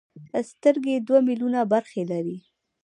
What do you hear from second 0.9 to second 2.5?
دوه ملیونه برخې لري.